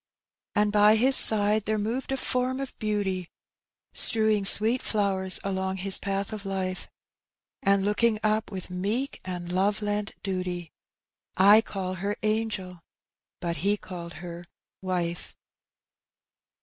««And 0.55 0.73
bj 0.73 0.97
his 0.97 1.15
side 1.15 1.65
there 1.65 1.77
moved 1.77 2.11
a 2.11 2.17
form 2.17 2.59
of 2.59 2.75
beauty, 2.79 3.29
Strewing 3.93 4.45
sweet 4.45 4.81
flowers 4.81 5.39
along 5.43 5.77
his 5.77 5.99
path 5.99 6.33
of 6.33 6.43
life, 6.43 6.89
And 7.61 7.85
looking 7.85 8.17
up 8.23 8.49
with 8.51 8.71
meek 8.71 9.21
and 9.23 9.51
love 9.53 9.83
lent 9.83 10.15
duty: 10.23 10.71
I 11.37 11.61
call 11.61 11.93
her 12.01 12.15
angel, 12.23 12.79
but 13.41 13.57
he 13.57 13.77
called 13.77 14.13
her 14.25 14.45
wife. 14.81 15.35